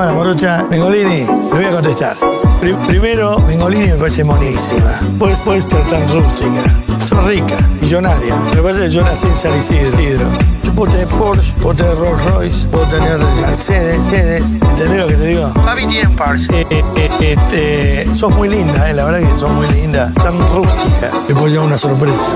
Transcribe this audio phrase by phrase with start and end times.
[0.00, 0.64] cámara, morocha.
[0.70, 2.16] Mengolini, le voy a contestar.
[2.60, 4.90] Pri- primero, Mengolini me parece monísima.
[5.18, 6.62] Puedes, puedes ser tan rústica.
[7.06, 8.34] Sos rica, millonaria.
[8.54, 10.26] Me parece que yo nací en San Isidro.
[10.62, 14.52] Yo puedo tener Porsche, puedo tener Rolls Royce, puedo tener Mercedes, Mercedes.
[14.54, 15.52] ¿Entendés lo que te digo?
[15.66, 16.60] Papi tiene un Porsche.
[16.70, 20.12] Eh, eh, este, sos muy linda, eh, la verdad que sos muy linda.
[20.14, 21.12] Tan rústica.
[21.28, 22.30] Me puedo llevar una sorpresa.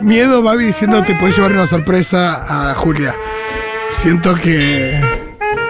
[0.00, 3.14] Miedo, Babi, diciendo te puedes llevar una sorpresa a Julia.
[3.90, 5.00] Siento que.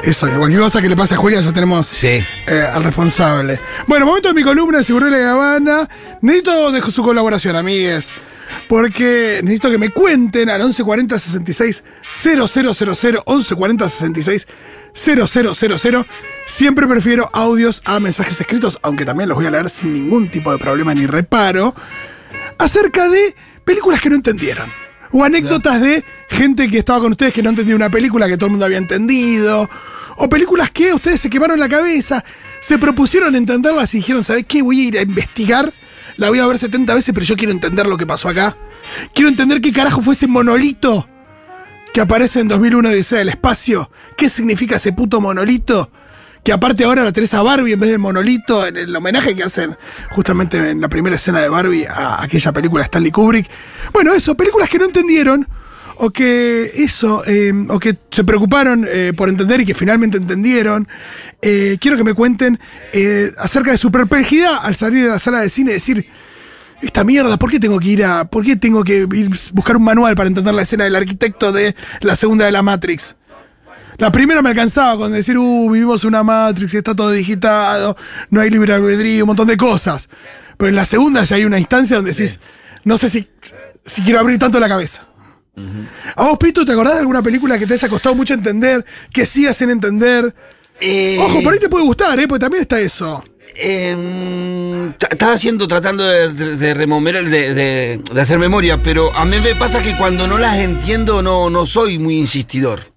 [0.05, 2.25] Eso, que cualquier cosa que le pase a Julia ya tenemos Sí.
[2.47, 3.61] eh, al responsable.
[3.87, 5.89] Bueno, momento de mi columna de Seguro de la Habana.
[6.21, 8.13] Necesito de su colaboración, amigues.
[8.69, 14.47] Porque necesito que me cuenten al 1140 66 000, 1140 66
[14.95, 16.07] 000.
[16.47, 20.51] Siempre prefiero audios a mensajes escritos, aunque también los voy a leer sin ningún tipo
[20.53, 21.75] de problema ni reparo.
[22.59, 23.35] Acerca de
[23.65, 24.71] películas que no entendieron.
[25.11, 28.47] O anécdotas de gente que estaba con ustedes que no entendía una película que todo
[28.47, 29.69] el mundo había entendido.
[30.17, 32.25] O películas que ustedes se quemaron la cabeza,
[32.61, 34.63] se propusieron entenderlas y dijeron, ¿sabes qué?
[34.63, 35.73] Voy a ir a investigar.
[36.17, 38.57] La voy a ver 70 veces, pero yo quiero entender lo que pasó acá.
[39.15, 41.09] Quiero entender qué carajo fue ese monolito
[41.93, 43.91] que aparece en 2001 Odisea del Espacio.
[44.17, 45.91] ¿Qué significa ese puto monolito?
[46.43, 49.45] Que aparte ahora la tenés a Barbie en vez del monolito, en el homenaje que
[49.45, 49.77] hacen
[50.11, 53.49] justamente en la primera escena de Barbie a aquella película Stanley Kubrick.
[53.93, 55.47] Bueno, eso, películas que no entendieron,
[55.97, 60.89] o que eso, eh, o que se preocuparon eh, por entender y que finalmente entendieron.
[61.41, 62.59] Eh, quiero que me cuenten
[62.93, 66.07] eh, acerca de su perplejidad al salir de la sala de cine y decir,
[66.83, 68.25] esta mierda, ¿por qué tengo que ir a.
[68.25, 71.77] ¿Por qué tengo que ir buscar un manual para entender la escena del arquitecto de
[72.01, 73.15] la segunda de la Matrix?
[73.99, 77.97] La primera me alcanzaba con decir, uh, vivimos una Matrix, está todo digitado,
[78.31, 80.09] no hay libre albedrío, un montón de cosas.
[80.57, 82.41] Pero en la segunda ya hay una instancia donde decís,
[82.85, 83.29] no sé si,
[83.85, 85.07] si quiero abrir tanto la cabeza.
[86.17, 89.27] ¿A vos, Pito, te acordás de alguna película que te haya costado mucho entender, que
[89.27, 90.35] sigas sin entender?
[90.81, 92.27] Eh, Ojo, por ahí te puede gustar, ¿eh?
[92.27, 93.23] Porque también está eso.
[94.99, 99.25] ta- estaba haciendo, tratando de, de, de remover, de, de- de hacer memoria, pero a
[99.27, 102.92] mí me pasa que cuando no las entiendo no, no soy muy insistidor.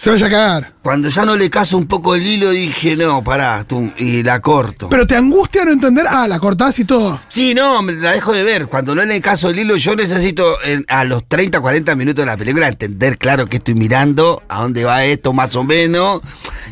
[0.00, 0.72] Se vaya a cagar.
[0.80, 4.40] Cuando ya no le caso un poco el hilo, dije, no, pará, tú, y la
[4.40, 4.88] corto.
[4.88, 7.20] Pero te angustia no entender, ah, la cortás y todo.
[7.28, 8.66] Sí, no, me la dejo de ver.
[8.68, 12.26] Cuando no le caso el hilo, yo necesito en- a los 30, 40 minutos de
[12.30, 16.22] la película entender, claro, que estoy mirando, a dónde va esto más o menos,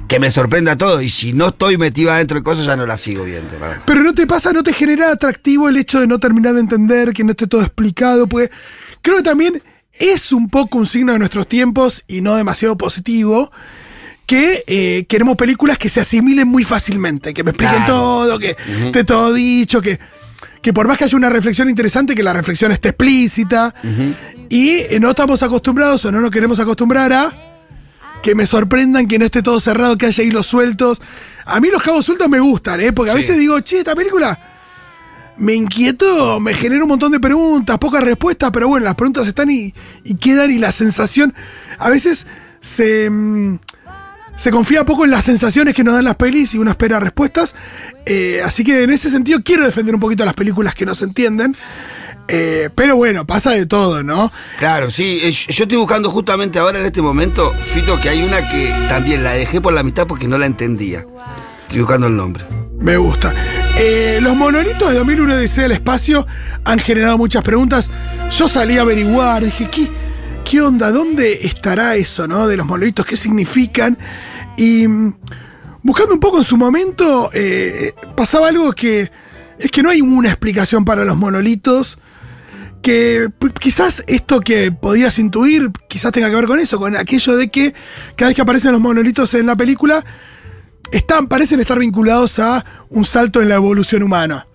[0.08, 1.02] que me sorprenda todo.
[1.02, 3.82] Y si no estoy metido adentro de cosas, ya no la sigo viendo, la verdad.
[3.84, 7.12] Pero no te pasa, no te genera atractivo el hecho de no terminar de entender,
[7.12, 8.48] que no esté todo explicado, pues
[9.02, 9.62] creo que también
[9.98, 13.50] es un poco un signo de nuestros tiempos y no demasiado positivo.
[14.26, 17.94] Que eh, queremos películas que se asimilen muy fácilmente, que me expliquen Claro.
[17.94, 19.98] todo, que esté todo dicho, que,
[20.60, 23.74] que por más que haya una reflexión interesante, que la reflexión esté explícita.
[24.50, 27.32] Y eh, no estamos acostumbrados o no nos queremos acostumbrar a
[28.22, 31.00] que me sorprendan, que no esté todo cerrado, que haya hilos sueltos.
[31.46, 32.92] A mí los cabos sueltos me gustan, ¿eh?
[32.92, 33.20] Porque a Sí.
[33.20, 34.38] veces digo, che, esta película
[35.38, 39.50] me inquietó, me genera un montón de preguntas, pocas respuestas, pero bueno, las preguntas están
[39.50, 39.72] y,
[40.04, 41.34] y quedan y la sensación,
[41.78, 42.26] a veces
[42.60, 43.58] se, mm,
[44.36, 47.54] se confía poco en las sensaciones que nos dan las pelis y uno espera respuestas.
[48.06, 51.04] Eh, así que en ese sentido quiero defender un poquito las películas que no se
[51.04, 51.56] entienden.
[52.30, 54.30] Eh, pero bueno, pasa de todo, ¿no?
[54.58, 58.48] Claro, sí, eh, yo estoy buscando justamente ahora en este momento, Fito, que hay una
[58.50, 61.06] que también la dejé por la mitad porque no la entendía.
[61.62, 62.44] Estoy buscando el nombre.
[62.78, 63.34] Me gusta.
[63.80, 66.26] Eh, los monolitos de 2001 Odisea del Espacio
[66.64, 67.88] han generado muchas preguntas.
[68.32, 69.88] Yo salí a averiguar, dije, ¿qué,
[70.44, 70.90] qué onda?
[70.90, 72.48] ¿Dónde estará eso, no?
[72.48, 73.96] De los monolitos, ¿qué significan?
[74.56, 75.14] Y mm,
[75.84, 79.12] buscando un poco en su momento, eh, pasaba algo que
[79.60, 81.98] es que no hay una explicación para los monolitos.
[82.82, 83.28] Que
[83.60, 87.74] quizás esto que podías intuir, quizás tenga que ver con eso, con aquello de que
[88.16, 90.04] cada vez que aparecen los monolitos en la película,
[90.92, 94.46] están, parecen estar vinculados a un salto en la evolución humana.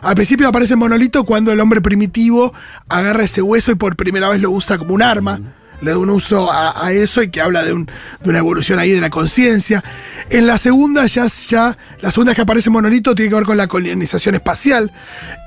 [0.00, 2.52] Al principio aparece monolito cuando el hombre primitivo
[2.88, 5.40] agarra ese hueso y por primera vez lo usa como un arma.
[5.82, 7.86] Le da un uso a, eso y que habla de, un-
[8.22, 9.82] de una evolución ahí de la conciencia.
[10.30, 13.66] En la segunda, ya, ya, la segunda que aparece monolito tiene que ver con la
[13.66, 14.92] colonización espacial.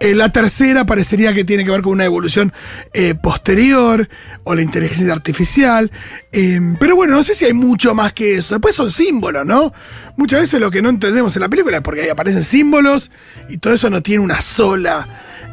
[0.02, 2.52] En la tercera parecería que tiene que ver con una evolución
[2.94, 4.10] eh, posterior
[4.44, 5.90] o la inteligencia artificial.
[6.32, 8.54] Eh, pero bueno, no sé si hay mucho más que eso.
[8.56, 9.74] Después son símbolos, ¿no?
[10.18, 13.10] Muchas veces lo que no entendemos en la película es porque ahí aparecen símbolos
[13.50, 15.08] y todo eso no tiene una sola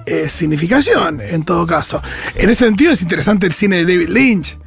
[0.07, 2.03] eh, significación, en todo caso.
[2.35, 4.59] En ese sentido es interesante el cine de David Lynch,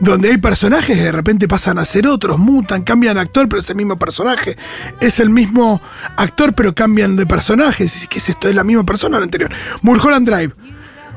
[0.00, 3.70] Donde hay personajes que de repente pasan a ser otros, mutan, cambian actor, pero es
[3.70, 4.56] el mismo personaje.
[5.00, 5.80] Es el mismo
[6.16, 7.86] actor, pero cambian de personaje.
[8.08, 8.48] ¿Qué es esto?
[8.48, 9.50] ¿Es la misma persona o la anterior?
[9.82, 10.54] Mulholland Drive.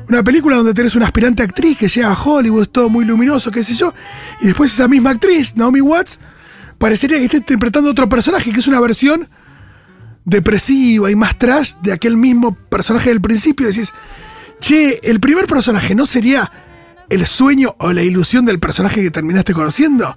[0.08, 3.50] Una película donde tenés una aspirante actriz que llega a Hollywood, es todo muy luminoso,
[3.50, 3.92] qué sé yo.
[4.40, 6.18] Y después esa misma actriz, Naomi Watts,
[6.78, 9.28] parecería que está interpretando otro personaje, que es una versión
[10.24, 13.66] depresiva y más trash de aquel mismo personaje del principio.
[13.66, 13.92] Decís,
[14.60, 16.50] che, el primer personaje no sería
[17.10, 20.16] el sueño o la ilusión del personaje que terminaste conociendo.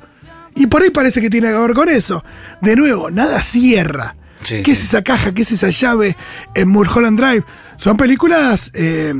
[0.55, 2.23] Y por ahí parece que tiene que ver con eso.
[2.61, 4.15] De nuevo, nada cierra.
[4.43, 4.81] Sí, ¿Qué sí.
[4.81, 5.33] es esa caja?
[5.33, 6.17] ¿Qué es esa llave
[6.55, 7.45] en Mulholland Drive?
[7.77, 9.13] Son películas eh,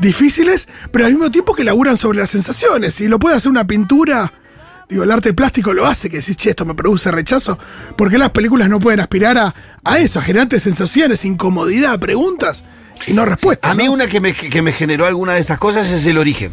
[0.00, 3.00] difíciles, pero al mismo tiempo que laburan sobre las sensaciones.
[3.00, 4.32] Y lo puede hacer una pintura.
[4.88, 7.58] Digo, el arte plástico lo hace, que decís, che, esto me produce rechazo.
[7.96, 9.54] ¿Por qué las películas no pueden aspirar a,
[9.84, 12.64] a eso, a generarte sensaciones, incomodidad, preguntas
[13.06, 13.70] y no respuestas?
[13.70, 13.92] A mí ¿no?
[13.92, 16.50] una que me, que me generó alguna de esas cosas es el origen.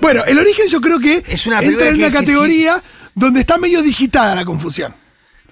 [0.00, 2.82] Bueno, el origen yo creo que Es una entra en una que- que categoría
[3.14, 4.94] donde está medio digitada la confusión.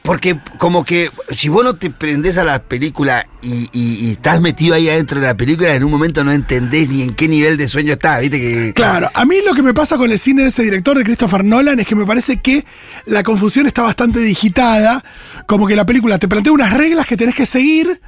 [0.03, 4.41] Porque como que si vos no te prendés a la película y, y- y estás
[4.41, 7.59] metido ahí adentro de la película, en un momento no entendés ni en qué nivel
[7.59, 8.73] de sueño está, viste que...
[8.75, 11.45] Claro, a mí lo que me pasa con el cine de ese director de Christopher
[11.45, 12.65] Nolan es que me parece que
[13.05, 15.05] la confusión está bastante digitada,
[15.47, 18.01] como que la película te plantea unas reglas que tenés que seguir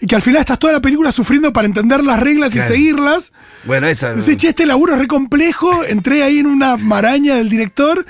[0.00, 2.72] y que al final estás toda la película sufriendo para entender las reglas Claro.
[2.72, 3.32] y seguirlas.
[3.64, 4.14] Bueno, esa...
[4.18, 8.06] Che, este laburo es re complejo, entré ahí en una maraña del director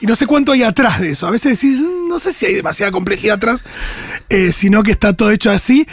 [0.00, 1.26] y no sé cuánto hay atrás de eso.
[1.26, 3.64] A veces decís, "Mm, no sé si hay demasiada complejidad atrás,
[4.28, 5.86] eh, sino que está todo hecho así.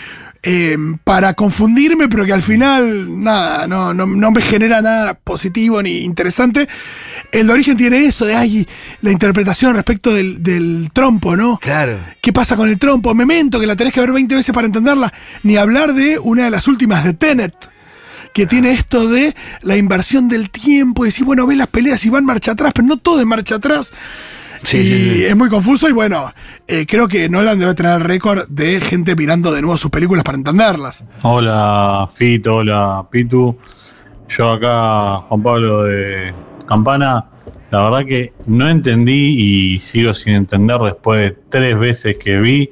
[0.48, 5.82] Eh, para confundirme, pero que al final nada, no, no, no me genera nada positivo
[5.82, 6.68] ni interesante.
[7.32, 8.68] El de origen tiene eso de ay,
[9.02, 11.58] la interpretación respecto del, del trompo, ¿no?
[11.60, 11.98] Claro.
[12.22, 13.16] ¿Qué pasa con el trompo?
[13.16, 15.12] Memento, que la tenés que ver 20 veces para entenderla.
[15.42, 17.56] Ni hablar de una de las últimas de Tenet,
[18.32, 22.10] que tiene esto de la inversión del tiempo y decir, bueno, ves las peleas y
[22.10, 23.94] van marcha atrás, pero no todo es marcha atrás.
[24.66, 25.26] Sí, y sí, sí.
[25.26, 26.32] es muy confuso y bueno,
[26.68, 30.24] eh, creo que Nolan debe tener el récord de gente mirando de nuevo sus películas
[30.24, 31.04] para entenderlas.
[31.22, 33.58] Hola Fito, hola Pitu.
[34.28, 36.34] Yo acá, Juan Pablo de
[36.68, 37.26] Campana.
[37.72, 42.70] La verdad que no entendí y sigo sin entender después de tres veces que vi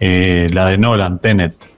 [0.00, 1.69] eh, la de Nolan, Tenet.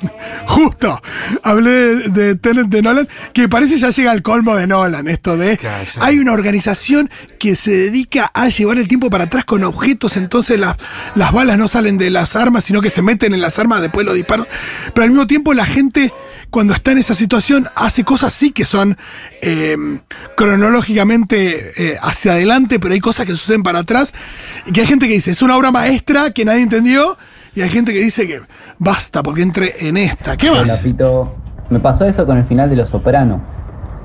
[0.46, 1.00] Justo,
[1.42, 5.36] hablé de, de Tenet de Nolan, que parece ya llega al colmo de Nolan, esto
[5.36, 5.58] de
[6.00, 10.58] hay una organización que se dedica a llevar el tiempo para atrás con objetos, entonces
[10.58, 10.76] las,
[11.14, 14.06] las balas no salen de las armas, sino que se meten en las armas, después
[14.06, 14.46] los disparos,
[14.94, 16.12] pero al mismo tiempo la gente
[16.50, 18.96] cuando está en esa situación hace cosas sí que son
[19.42, 19.76] eh,
[20.36, 24.14] cronológicamente eh, hacia adelante, pero hay cosas que suceden para atrás,
[24.66, 27.18] y que hay gente que dice, es una obra maestra que nadie entendió,
[27.56, 28.42] y hay gente que dice que
[28.78, 30.36] basta porque entre en esta.
[30.36, 30.78] ¿Qué más?
[30.80, 31.34] Pito.
[31.70, 33.42] Me pasó eso con el final de Los Soprano.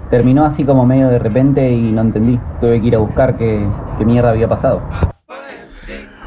[0.10, 2.40] Terminó así como medio de repente y no entendí.
[2.62, 3.68] Tuve que ir a buscar qué,
[3.98, 4.82] qué mierda había pasado.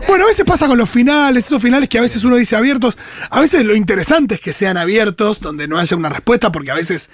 [0.06, 2.98] Bueno, a veces pasa con los finales, esos finales que a veces uno dice abiertos.
[3.30, 6.74] A veces lo interesante es que sean abiertos, donde no haya una respuesta, porque a
[6.74, 7.08] veces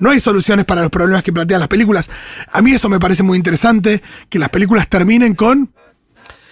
[0.00, 2.10] no hay soluciones para los problemas que plantean las películas.
[2.50, 5.72] A mí eso me parece muy interesante, que las películas terminen con.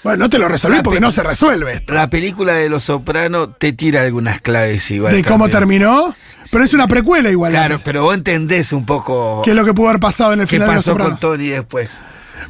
[0.02, 1.94] Bueno, no te lo resolví La porque no se resuelve esto.
[1.94, 5.14] La película de Los Sopranos te tira algunas claves igual.
[5.14, 6.14] De cómo terminó,
[6.50, 7.52] pero es una precuela igual.
[7.52, 10.46] Claro, pero vos entendés un poco ¿Qué es lo que pudo haber pasado en el
[10.46, 11.20] qué final de Los pasó con Sopranos?
[11.20, 11.90] Tony después.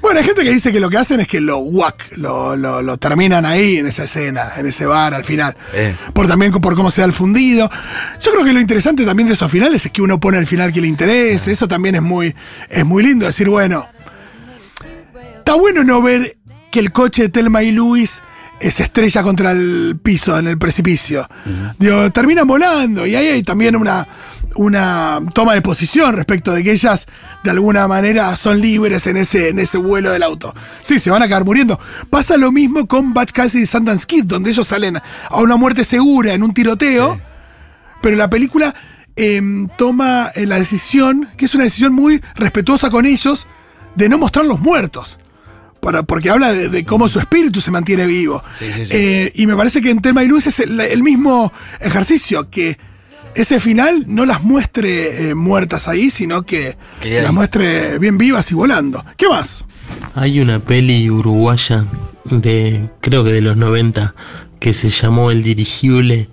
[0.01, 2.83] Bueno, hay gente que dice que lo que hacen es que lo whack, lo, lo,
[2.83, 5.57] lo terminan ahí en esa escena, en ese bar al final.
[5.75, 5.95] Eh.
[6.15, 7.71] Por también por cómo se da el fundido.
[8.21, 10.73] Yo creo que lo interesante también de esos finales es que uno pone el final
[10.73, 11.53] que le interese.
[11.53, 12.35] Eso también es muy,
[12.69, 13.87] es muy lindo decir, bueno.
[15.37, 16.37] Está bueno no ver
[16.73, 18.23] que el coche de Telma y Luis
[18.71, 21.29] se estrella contra el piso en el precipicio.
[21.79, 24.09] Digo, terminan volando y ahí hay también una,
[24.55, 27.07] una toma de posición respecto de que ellas
[27.45, 30.55] de alguna manera son libres en ese, en ese vuelo del auto.
[30.83, 31.79] Sí, se van a acabar muriendo.
[32.09, 35.85] Pasa lo mismo con Batch Cassidy y Sundance Kid, donde ellos salen a una muerte
[35.85, 37.21] segura en un tiroteo,
[38.01, 38.75] pero la película
[39.15, 43.47] em, toma eh, la decisión, que es una decisión muy respetuosa con ellos,
[43.95, 45.19] de no mostrar los muertos.
[45.83, 48.41] Para, porque habla de, de cómo su espíritu se mantiene vivo.
[48.55, 48.93] Sí, sí, sí.
[48.95, 52.79] Eh, y me parece que en Telma y Luis es el, el mismo ejercicio, que
[53.35, 58.49] ese final no las muestre eh, muertas ahí, sino que, Que las muestre bien vivas
[58.53, 59.05] y volando.
[59.17, 59.65] ¿Qué más?
[60.15, 61.85] Hay una peli uruguaya
[62.27, 64.15] de, creo que de los 90,
[64.61, 66.29] que se llamó El Dirigible,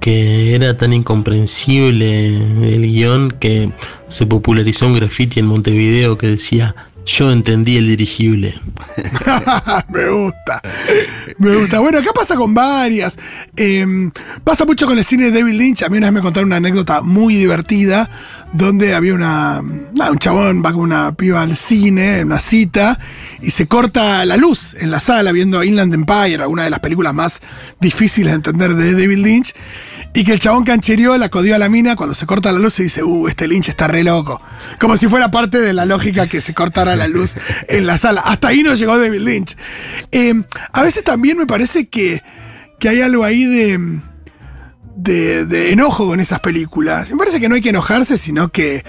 [0.00, 2.36] que era tan incomprensible
[2.74, 3.70] el guion que
[4.08, 6.74] se popularizó un graffiti en Montevideo que decía
[7.08, 8.60] yo entendí el dirigible.
[9.88, 10.60] me gusta.
[11.38, 11.80] Me gusta.
[11.80, 13.18] Bueno, acá pasa con varias.
[13.56, 14.10] Eh,
[14.44, 15.82] pasa mucho con el cine de David Lynch.
[15.82, 18.10] A mí una vez me contaron una anécdota muy divertida
[18.52, 22.98] donde había una, un chabón va con una piba al cine, en una cita,
[23.40, 27.14] y se corta la luz en la sala viendo Inland Empire, una de las películas
[27.14, 27.40] más
[27.80, 29.54] difíciles de entender de David Lynch,
[30.14, 32.80] y que el chabón canchereó, la codió a la mina, cuando se corta la luz
[32.80, 34.40] y dice, uh, este Lynch está re loco.
[34.80, 37.34] Como si fuera parte de la lógica que se cortara la luz
[37.68, 38.22] en la sala.
[38.22, 39.56] Hasta ahí no llegó David Lynch.
[40.10, 42.22] Eh, a veces también me parece que,
[42.78, 44.00] que hay algo ahí de
[44.98, 47.10] de, de, enojo con esas películas.
[47.10, 48.84] Me parece que no hay que enojarse, sino que,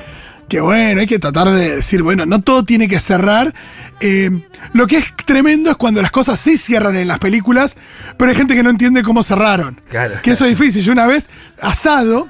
[0.50, 3.53] que bueno, hay que tratar de decir, bueno, no todo tiene que cerrar.
[4.01, 4.29] Eh,
[4.74, 7.77] lo que es tremendo es cuando las cosas sí cierran en las películas,
[8.18, 9.79] pero hay gente que no entiende cómo cerraron.
[9.89, 10.15] Claro.
[10.22, 10.84] Que eso es difícil.
[10.84, 11.29] Yo una vez,
[11.62, 12.29] asado,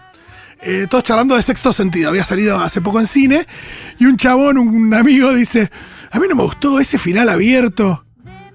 [0.62, 3.48] eh, todos charlando de sexto sentido, había salido hace poco en cine,
[3.98, 5.72] y un chabón, un amigo, dice,
[6.12, 8.06] a mí no me gustó ese final abierto.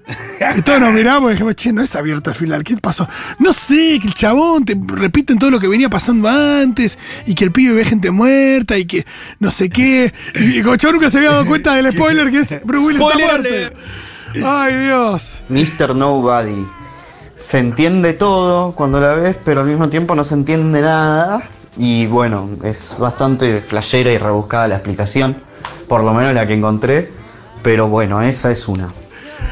[0.57, 3.07] Y todos nos miramos y dijimos, che, no es abierto el final, ¿qué pasó?
[3.39, 7.45] No sé, que el chabón te repiten todo lo que venía pasando antes, y que
[7.45, 9.05] el pibe ve gente muerta, y que
[9.39, 10.13] no sé qué.
[10.35, 13.01] Y como el chabón nunca se había dado cuenta del spoiler que es Bruce Willis
[13.01, 13.79] está muerto.
[14.43, 15.43] Ay, Dios.
[15.49, 15.95] Mr.
[15.95, 16.65] Nobody.
[17.35, 21.43] Se entiende todo cuando la ves, pero al mismo tiempo no se entiende nada.
[21.77, 25.37] Y bueno, es bastante flashera y rebuscada la explicación,
[25.87, 27.11] por lo menos la que encontré.
[27.61, 28.89] Pero bueno, esa es una.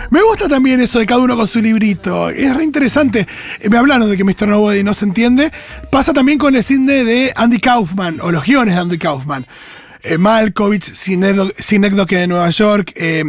[0.10, 2.30] Me gusta también eso de cada uno con su librito.
[2.30, 3.28] Es re interesante.
[3.60, 4.48] Eh, me hablaron de que Mr.
[4.48, 5.52] Nobody no se entiende.
[5.90, 9.48] Pasa también con el cine de Andy Kaufman, o los guiones de Andy Kaufman.
[10.04, 12.92] Eh, Malkovich, Cinecdoque de Nueva York.
[12.96, 13.24] Eh,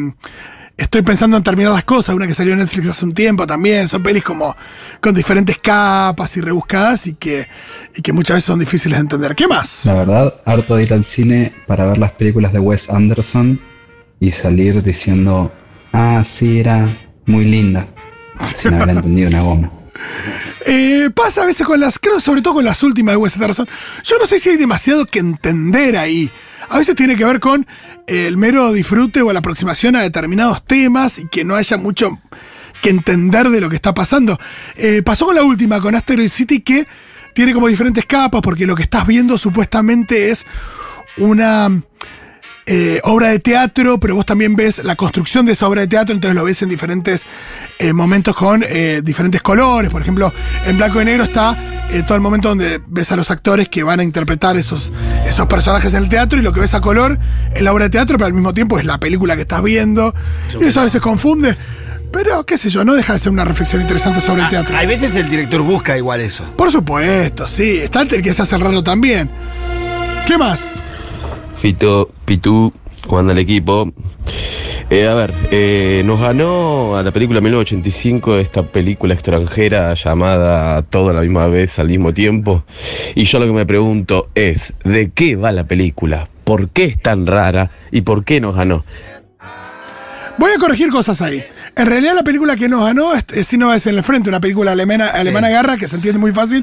[0.76, 3.88] estoy pensando en terminar las cosas, una que salió en Netflix hace un tiempo también.
[3.88, 4.56] Son pelis como
[5.00, 7.46] con diferentes capas y rebuscadas y que,
[7.94, 9.34] y que muchas veces son difíciles de entender.
[9.34, 9.86] ¿Qué más?
[9.86, 13.60] La verdad, harto de ir al cine para ver las películas de Wes Anderson
[14.20, 15.52] y salir diciendo
[15.96, 16.92] Ah, sí, era
[17.24, 17.86] muy linda.
[18.58, 19.70] Sin haber entendido una goma.
[20.66, 23.36] Eh, pasa a veces con las, creo sobre todo con las últimas de Wes.
[23.36, 26.32] Yo no sé si hay demasiado que entender ahí.
[26.68, 27.64] A veces tiene que ver con
[28.08, 32.18] el mero disfrute o la aproximación a determinados temas y que no haya mucho
[32.82, 34.36] que entender de lo que está pasando.
[34.74, 36.88] Eh, pasó con la última, con Asteroid City, que
[37.34, 40.44] tiene como diferentes capas, porque lo que estás viendo supuestamente es
[41.18, 41.70] una
[42.66, 46.14] eh, obra de teatro, pero vos también ves la construcción de esa obra de teatro,
[46.14, 47.26] entonces lo ves en diferentes
[47.78, 49.90] eh, momentos con eh, diferentes colores.
[49.90, 50.32] Por ejemplo,
[50.64, 51.70] en blanco y negro está
[52.06, 54.92] todo el momento donde ves a los actores que van a interpretar esos,
[55.28, 57.18] esos personajes en el teatro y lo que ves a color
[57.54, 60.12] es la obra de teatro, pero al mismo tiempo es la película que estás viendo.
[60.60, 61.56] Y eso a veces confunde.
[62.10, 64.76] Pero, qué sé yo, no deja de ser una reflexión interesante sobre el teatro.
[64.76, 66.44] Hay veces el director busca igual eso.
[66.56, 67.78] Por supuesto, sí.
[67.78, 69.30] Está el que se hace raro también.
[70.26, 70.72] ¿Qué más?
[71.64, 72.74] Fito, Pitú,
[73.06, 73.90] jugando al equipo.
[74.90, 81.08] Eh, a ver, eh, nos ganó a la película 1985 esta película extranjera llamada Todo
[81.08, 82.64] a la misma vez al mismo tiempo.
[83.14, 86.28] Y yo lo que me pregunto es, ¿de qué va la película?
[86.44, 87.70] ¿Por qué es tan rara?
[87.90, 88.84] ¿Y por qué nos ganó?
[90.36, 91.42] Voy a corregir cosas ahí.
[91.76, 94.40] En realidad la película que nos ganó es, es no es en el frente, una
[94.40, 96.62] película alemana, alemana garra que se entiende muy fácil,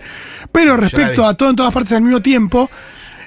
[0.51, 2.69] pero respecto a todo en todas partes al mismo tiempo,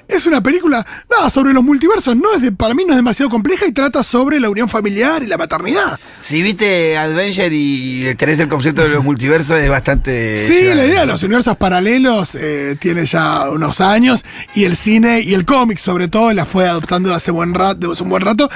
[0.08, 2.16] es una película, nada, sobre los multiversos.
[2.16, 5.22] No es de, para mí no es demasiado compleja y trata sobre la unión familiar
[5.22, 5.98] y la maternidad.
[6.20, 10.36] Si viste Adventure y querés el concepto de los multiversos, es bastante.
[10.36, 15.20] Sí, la idea de los universos paralelos eh, tiene ya unos años y el cine
[15.20, 18.50] y el cómic, sobre todo, la fue adoptando hace, buen rato, hace un buen rato.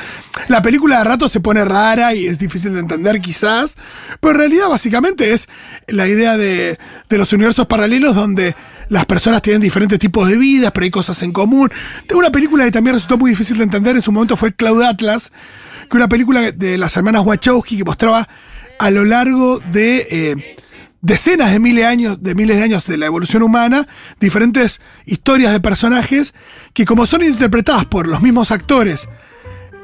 [0.48, 3.76] La película de rato se pone rara y es difícil de entender, quizás,
[4.20, 5.48] pero en realidad, básicamente, es
[5.86, 6.78] la idea de,
[7.08, 8.54] de los universos paralelos donde
[8.88, 11.70] las personas tienen diferentes tipos de vidas, pero hay cosas en común.
[12.06, 14.82] Tengo una película que también resultó muy difícil de entender en su momento fue Cloud
[14.82, 15.32] Atlas,
[15.90, 18.28] que una película de las hermanas Wachowski que mostraba
[18.78, 20.56] a lo largo de eh,
[21.00, 23.86] decenas de miles, de años, de miles de años de la evolución humana,
[24.20, 26.34] diferentes historias de personajes
[26.72, 29.08] que como son interpretadas por los mismos actores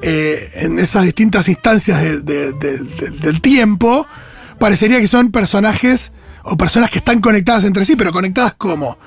[0.03, 4.07] eh, en esas distintas instancias de, de, de, del tiempo,
[4.59, 6.13] parecería que son personajes
[6.45, 8.99] o personas que están conectadas entre sí, pero conectadas como.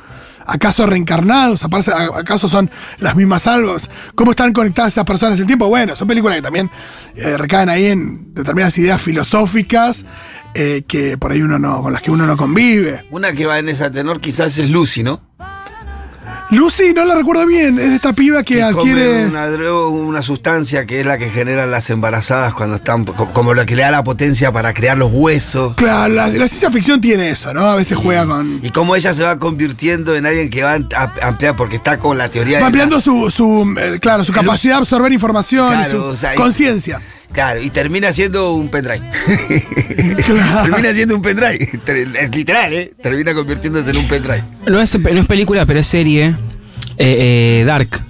[0.50, 1.66] ¿Acaso reencarnados?
[1.66, 3.92] ¿Acaso son las mismas almas?
[4.16, 5.68] ¿Cómo están conectadas esas personas en el tiempo?
[5.68, 6.72] Bueno, son películas que también
[7.16, 10.06] eh, recaen ahí en determinadas ideas filosóficas
[10.54, 13.06] eh, que por ahí uno no, con las que uno no convive.
[13.12, 15.22] Una que va en esa tenor quizás es Lucy, ¿no?
[16.50, 19.26] Lucy, no la recuerdo bien, es esta piba que, que adquiere.
[19.26, 23.54] una droga, una sustancia que es la que generan las embarazadas cuando están, co- como
[23.54, 25.76] la que le da la potencia para crear los huesos.
[25.76, 27.66] Claro, la, la ciencia ficción tiene eso, ¿no?
[27.70, 28.62] A veces juega con.
[28.64, 32.18] Y cómo ella se va convirtiendo en alguien que va a ampliar, porque está con
[32.18, 35.82] la teoría Va de la- ampliando su, su, eh, claro, su capacidad de absorber información
[35.82, 37.02] y su o sea, y- conciencia.
[37.32, 39.02] Claro, y termina siendo un pendrive.
[40.26, 40.70] Claro.
[40.72, 41.70] termina siendo un pendrive.
[42.22, 42.94] Es literal, ¿eh?
[43.02, 44.44] Termina convirtiéndose en un pendrive.
[44.66, 46.36] No es, no es película, pero es serie.
[46.98, 48.04] Eh, eh, Dark.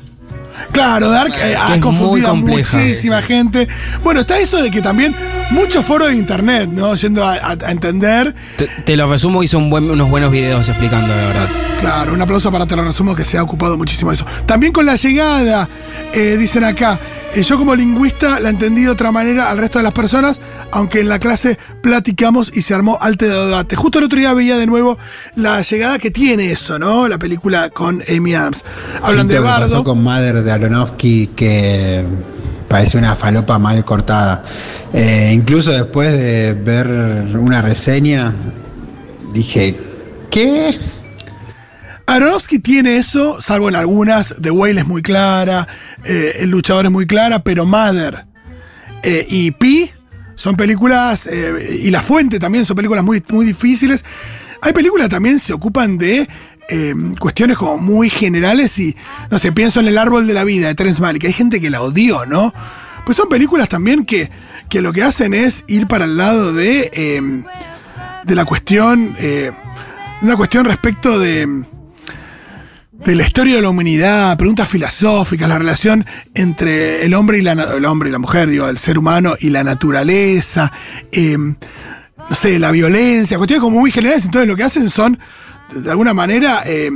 [0.72, 3.68] Claro, Dark eh, ha confundido a muchísima gente.
[4.04, 5.16] Bueno, está eso de que también
[5.52, 6.96] muchos foros de internet, ¿no?
[6.96, 8.34] Yendo a, a- a entender.
[8.58, 11.50] Te, te lo resumo, hizo un buen- unos buenos videos explicando, la verdad.
[11.80, 14.26] Claro, un aplauso para Te lo resumo que se ha ocupado muchísimo de eso.
[14.48, 15.70] También con la llegada,
[16.14, 17.00] eh, dicen acá,
[17.34, 20.42] eh, yo como lingüista la entendí de otra manera al resto de las personas,
[20.72, 23.76] aunque en la clase platicamos y se armó alto debate.
[23.76, 24.98] Justo el otro día veía de nuevo
[25.36, 27.08] la llegada que tiene eso, ¿no?
[27.08, 28.64] La película con Amy Adams.
[29.02, 29.84] Hablan Sí, de que pasó Bardo.
[29.84, 32.06] con Mother de Aronofsky que
[32.68, 34.44] parece una falopa mal cortada.
[34.94, 36.88] Eh, incluso después de ver
[37.38, 38.34] una reseña,
[39.34, 39.78] dije,
[40.32, 40.78] ¿qué?
[42.10, 44.34] Aronofsky tiene eso, salvo en algunas.
[44.42, 45.68] The Whale es muy clara,
[46.06, 48.26] eh, El luchador es muy clara, pero Mother
[49.04, 49.92] eh, y Pi
[50.34, 54.06] son películas, eh, y La Fuente también son películas muy, muy difíciles.
[54.62, 56.28] Hay películas que también se ocupan de
[57.20, 58.96] cuestiones como muy generales y,
[59.30, 61.24] no sé, pienso en El Árbol de la Vida de Terence Malick.
[61.24, 62.54] Hay gente que la odió, ¿no?
[63.06, 64.30] Pues son películas también que,
[64.70, 67.42] que lo que hacen es ir para el lado de,
[68.26, 69.16] de la cuestión,
[70.22, 71.64] una cuestión respecto de
[73.04, 77.54] de la historia de la humanidad, preguntas filosóficas, la relación entre el hombre y la,
[77.54, 80.72] el hombre y la mujer, digo, el ser humano y la naturaleza,
[81.12, 84.26] eh, no sé, la violencia, cuestiones como muy generales.
[84.26, 85.20] Entonces lo que hacen son,
[85.74, 86.92] de alguna manera, eh,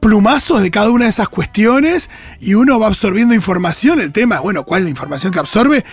[0.00, 2.10] plumazos de cada una de esas cuestiones
[2.40, 4.00] y uno va absorbiendo información.
[4.00, 5.84] El tema, bueno, ¿cuál es la información que absorbe?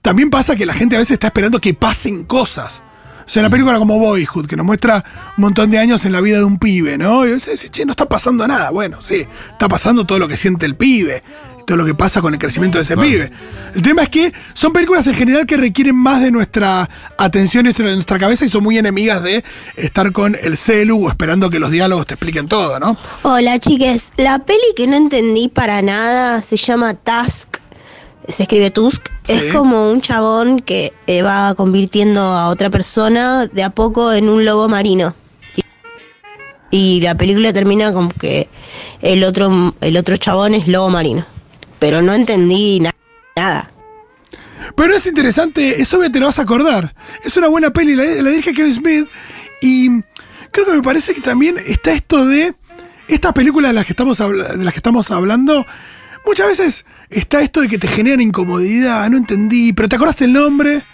[0.00, 2.82] También pasa que la gente a veces está esperando que pasen cosas.
[3.28, 5.04] O sea, una película como Boyhood, que nos muestra
[5.36, 7.26] un montón de años en la vida de un pibe, ¿no?
[7.26, 8.70] Y a veces dice, che, no está pasando nada.
[8.70, 11.22] Bueno, sí, está pasando todo lo que siente el pibe,
[11.66, 13.30] todo lo que pasa con el crecimiento de ese pibe.
[13.74, 17.68] El tema es que son películas en general que requieren más de nuestra atención y
[17.68, 19.44] nuestra, nuestra cabeza y son muy enemigas de
[19.76, 22.96] estar con el celu o esperando que los diálogos te expliquen todo, ¿no?
[23.24, 27.57] Hola chiques, la peli que no entendí para nada se llama Tusk,
[28.28, 29.32] se escribe Tusk, Sí.
[29.34, 34.28] es como un chabón que eh, va convirtiendo a otra persona de a poco en
[34.28, 35.14] un lobo marino.
[35.56, 35.62] Y,
[36.70, 38.48] y la película termina como que
[39.02, 41.26] el otro, el otro chabón es lobo marino.
[41.78, 42.94] Pero no entendí na-
[43.36, 43.70] nada.
[44.76, 46.94] Pero es interesante, eso te lo vas a acordar.
[47.24, 49.08] Es una buena peli, la, la dirige Kevin Smith.
[49.62, 50.02] Y
[50.50, 52.54] creo que me parece que también está esto de.
[53.08, 55.64] Estas películas de las que estamos, de las que estamos hablando,
[56.26, 60.32] muchas veces está esto de que te generan incomodidad, no entendí, pero te acordaste el
[60.32, 60.84] nombre,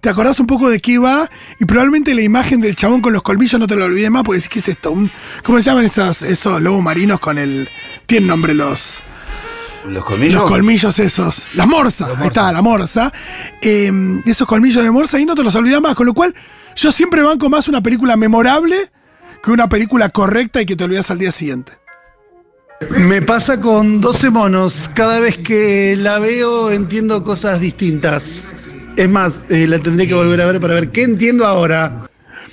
[0.00, 3.22] te acordás un poco de qué va, y probablemente la imagen del chabón con los
[3.22, 4.90] colmillos no te lo olvides más, porque decís, ¿qué es esto?
[4.92, 5.10] Un-
[5.42, 7.68] ¿Cómo se llaman esas, esos lobos marinos con el.
[8.06, 8.98] Tienen nombre los.
[9.86, 10.40] Los colmillos.
[10.40, 11.46] Los colmillos esos.
[11.54, 12.08] La morsa.
[12.18, 13.12] Ahí está, la morsa.
[13.60, 13.92] Eh,
[14.24, 15.94] esos colmillos de morsa y no te los olvidas más.
[15.94, 16.34] Con lo cual,
[16.74, 18.90] yo siempre banco más una película memorable
[19.42, 21.72] que una película correcta y que te olvidas al día siguiente.
[22.90, 24.90] Me pasa con 12 monos.
[24.94, 28.54] Cada vez que la veo entiendo cosas distintas.
[28.96, 32.02] Es más, eh, la tendré que volver a ver para ver qué entiendo ahora.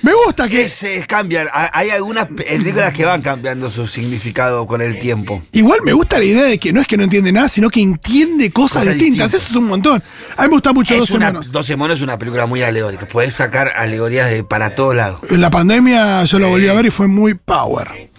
[0.00, 0.68] Me gusta que.
[0.68, 1.46] Se cambian.
[1.52, 5.42] Ha- Hay algunas películas que van cambiando su significado con el tiempo.
[5.52, 7.80] Igual me gusta la idea de que no es que no entiende nada, sino que
[7.80, 9.30] entiende cosas, Cosas distintas.
[9.30, 9.34] distintas.
[9.42, 10.02] Eso es un montón.
[10.36, 11.52] A mí me gusta mucho Es 12 una, monos.
[11.52, 13.06] 12 monos es una película muy alegórica.
[13.06, 15.20] Puedes sacar alegorías de para todos lados.
[15.30, 18.10] En la pandemia yo lo volví a ver y fue muy power.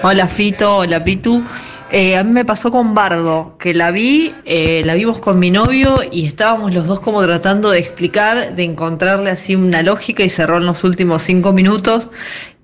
[0.00, 1.42] Hola Fito, hola Pitu.
[1.90, 5.50] Eh, a mí me pasó con Bardo, que la vi, eh, la vimos con mi
[5.50, 10.30] novio y estábamos los dos como tratando de explicar, de encontrarle así una lógica y
[10.30, 12.08] cerró en los últimos cinco minutos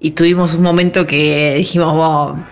[0.00, 2.42] y tuvimos un momento que dijimos, wow,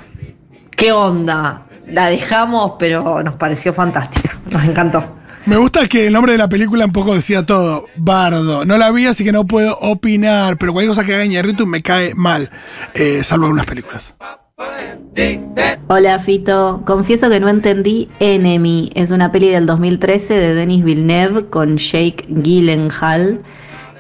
[0.72, 1.66] ¿qué onda?
[1.86, 5.16] La dejamos, pero nos pareció fantástica, nos encantó.
[5.46, 7.86] Me gusta que el nombre de la película un poco decía todo.
[7.96, 8.66] Bardo.
[8.66, 11.82] No la vi, así que no puedo opinar, pero cualquier cosa que haga Iñárritu me
[11.82, 12.50] cae mal.
[12.94, 14.14] eh, salvo algunas películas.
[15.88, 21.46] Hola Fito, confieso que no entendí Enemy, es una peli del 2013 de Denis Villeneuve
[21.46, 23.40] con Jake Gyllenhaal.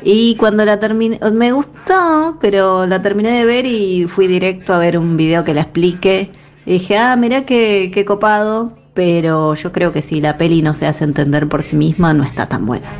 [0.02, 4.78] Y cuando la terminé, me gustó, pero la terminé de ver y fui directo a
[4.78, 6.32] ver un video que la explique.
[6.66, 10.74] Y dije, ah, mirá qué, qué copado, pero yo creo que si la peli no
[10.74, 12.90] se hace entender por sí misma no está tan buena.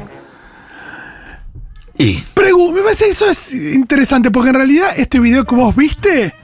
[2.34, 6.34] Pregu, me parece que eso es interesante, porque en realidad este video que vos viste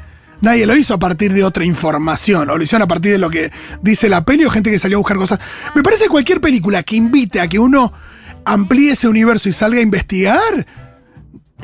[0.42, 3.30] nadie lo hizo a partir de otra información, o lo hicieron a partir de lo
[3.30, 3.50] que
[3.80, 5.40] dice la peli o gente que salió a buscar cosas.
[5.74, 7.92] Me parece que cualquier película que invite a que uno
[8.44, 10.66] amplíe ese universo y salga a investigar,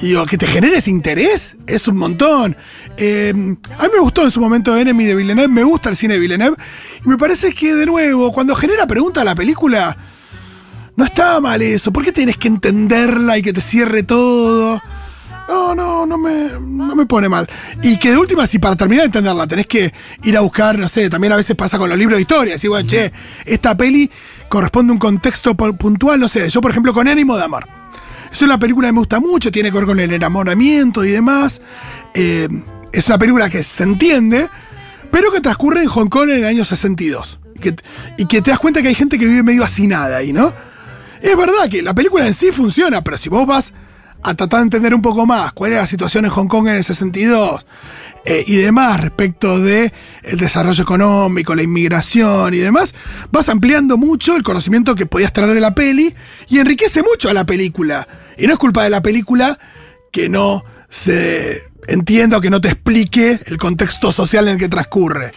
[0.00, 2.56] y o que te genere ese interés, es un montón.
[2.96, 3.32] Eh,
[3.78, 6.20] a mí me gustó en su momento Enemy de Villeneuve, me gusta el cine de
[6.20, 6.56] Villeneuve,
[7.04, 9.96] y me parece que, de nuevo, cuando genera pregunta a la película,
[10.94, 11.92] no está mal eso.
[11.92, 14.80] ¿Por qué tienes que entenderla y que te cierre todo?
[15.48, 17.48] No, no, no me, no me pone mal.
[17.82, 20.86] Y que de última, si para terminar de entenderla tenés que ir a buscar, no
[20.88, 22.52] sé, también a veces pasa con los libros de historia.
[22.52, 23.10] Decir, bueno, che,
[23.46, 24.10] esta peli
[24.50, 26.48] corresponde a un contexto pu- puntual, no sé.
[26.50, 27.66] Yo, por ejemplo, con Ánimo de Amor.
[28.30, 31.62] Es una película que me gusta mucho, tiene que ver con el enamoramiento y demás.
[32.12, 32.46] Eh,
[32.92, 34.48] es una película que se entiende,
[35.10, 37.38] pero que transcurre en Hong Kong en el año 62.
[37.54, 37.76] Y que,
[38.18, 40.52] y que te das cuenta que hay gente que vive medio hacinada ahí, ¿no?
[41.22, 43.72] Es verdad que la película en sí funciona, pero si vos vas
[44.22, 46.74] a tratar de entender un poco más cuál era la situación en Hong Kong en
[46.74, 47.66] el 62
[48.24, 52.94] eh, y demás respecto de el desarrollo económico, la inmigración y demás,
[53.30, 56.14] vas ampliando mucho el conocimiento que podías traer de la peli
[56.48, 58.06] y enriquece mucho a la película.
[58.36, 59.58] Y no es culpa de la película
[60.12, 64.68] que no se entienda o que no te explique el contexto social en el que
[64.68, 65.32] transcurre.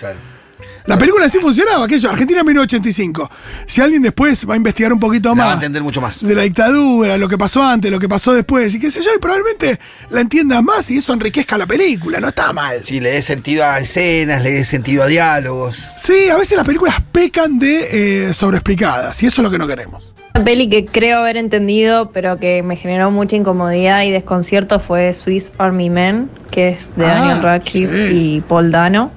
[0.85, 3.29] La película sí funcionaba, aquello, Argentina 1985.
[3.67, 6.25] Si alguien después va a investigar un poquito La más va a entender mucho más.
[6.25, 9.09] de la dictadura, lo que pasó antes, lo que pasó después, y qué sé yo,
[9.15, 12.83] y probablemente la entiendas más y eso enriquezca la película, no está mal.
[12.83, 15.91] Sí, le dé sentido a escenas, le dé sentido a diálogos.
[15.97, 19.67] Sí, a veces las películas pecan de eh, sobreexplicadas, y eso es lo que no
[19.67, 20.13] queremos.
[20.33, 25.11] Una peli que creo haber entendido, pero que me generó mucha incomodidad y desconcierto fue
[25.13, 28.15] Swiss Army Men, que es de Ah, Daniel Radcliffe sí.
[28.37, 29.11] y Paul Dano.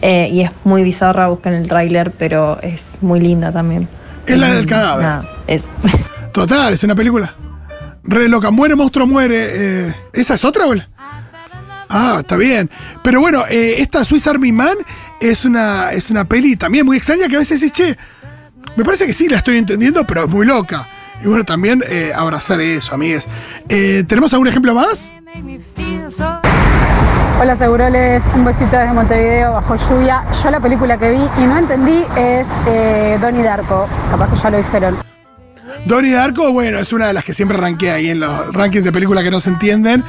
[0.00, 3.88] Eh, y es muy bizarra, buscan el tráiler, pero es muy linda también.
[4.26, 5.04] Es la del cadáver.
[5.04, 5.68] nada, eso.
[6.32, 7.34] Total, es una película.
[8.04, 9.88] Re loca, muere, monstruo, muere.
[9.88, 10.84] eh, ¿Esa es otra, boludo?
[11.88, 12.70] Ah, está bien.
[13.02, 14.76] Pero bueno, eh, esta Swiss Army Man
[15.20, 17.96] es una, es una peli también muy extraña que a veces dices, che,
[18.76, 20.86] me parece que sí la estoy entendiendo, pero es muy loca.
[21.22, 23.26] Y bueno, también eh, abrazar eso, amigues.
[23.68, 25.10] Eh, ¿Tenemos algún ejemplo más?
[27.40, 30.22] Hola Seguroles, un besito desde Montevideo bajo lluvia.
[30.42, 34.50] Yo la película que vi y no entendí es eh, Donnie Darko, capaz que ya
[34.50, 34.96] lo dijeron.
[35.86, 38.90] Donnie Darko, bueno, es una de las que siempre ranquea ahí en los rankings de
[38.92, 40.04] películas que no se entienden.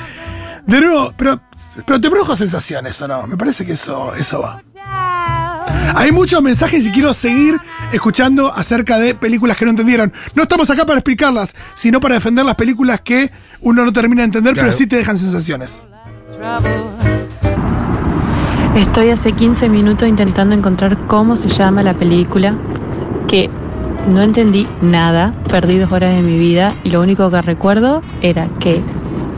[0.65, 1.39] De nuevo, pero,
[1.85, 3.27] pero te produjo sensaciones, ¿o no?
[3.27, 4.63] Me parece que eso, eso va.
[5.95, 7.59] Hay muchos mensajes y quiero seguir
[7.91, 10.11] escuchando acerca de películas que no entendieron.
[10.33, 14.25] No estamos acá para explicarlas, sino para defender las películas que uno no termina de
[14.25, 14.67] entender, Claro.
[14.69, 15.83] pero sí te dejan sensaciones.
[18.75, 22.55] Estoy hace 15 minutos intentando encontrar cómo se llama la película,
[23.27, 23.49] que
[24.07, 28.47] no entendí nada, perdí dos horas de mi vida y lo único que recuerdo era
[28.59, 28.83] que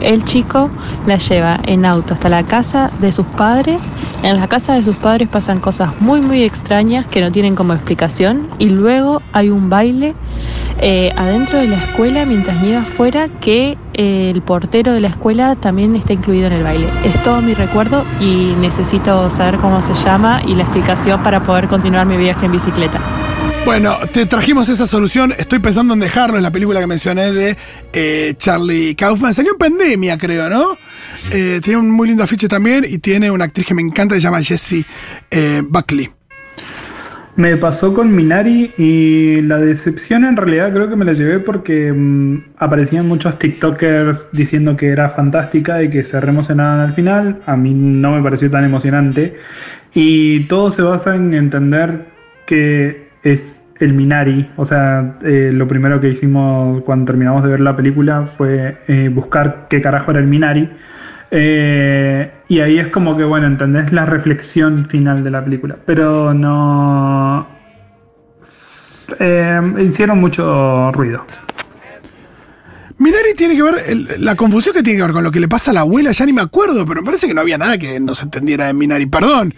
[0.02, 0.70] el chico
[1.06, 3.90] la lleva en auto hasta la casa de sus padres.
[4.24, 7.74] En la casa de sus padres pasan cosas muy muy extrañas que no tienen como
[7.74, 10.16] explicación y luego hay un baile
[10.80, 15.56] eh, adentro de la escuela mientras nieva afuera que eh, el portero de la escuela
[15.56, 16.88] también está incluido en el baile.
[17.04, 21.68] Es todo mi recuerdo y necesito saber cómo se llama y la explicación para poder
[21.68, 23.00] continuar mi viaje en bicicleta.
[23.66, 25.34] Bueno, te trajimos esa solución.
[25.38, 27.56] Estoy pensando en dejarlo en la película que mencioné de
[27.94, 29.34] eh, Charlie Kaufman.
[29.34, 30.78] Salió en pandemia, creo, ¿no?
[31.32, 34.22] Eh, tiene un muy lindo afiche también y tiene una actriz que me encanta se
[34.22, 34.86] llama Jessie
[35.30, 36.10] eh, Buckley.
[37.36, 41.94] Me pasó con Minari y la decepción en realidad creo que me la llevé porque
[41.94, 47.42] mm, aparecían muchos TikTokers diciendo que era fantástica y que se re emocionaban al final.
[47.46, 49.38] A mí no me pareció tan emocionante.
[49.94, 52.06] Y todo se basa en entender
[52.46, 54.50] que es el Minari.
[54.56, 59.10] O sea, eh, lo primero que hicimos cuando terminamos de ver la película fue eh,
[59.14, 60.70] buscar qué carajo era el Minari.
[61.32, 65.78] Eh, y ahí es como que, bueno, entendés la reflexión final de la película.
[65.86, 67.48] Pero no.
[69.80, 71.26] hicieron mucho ruido.
[72.98, 75.72] Minari tiene que ver, la confusión que tiene que ver con lo que le pasa
[75.72, 78.00] a la abuela, ya ni me acuerdo, pero me parece que no había nada que
[78.00, 79.56] no se entendiera en Minari, perdón.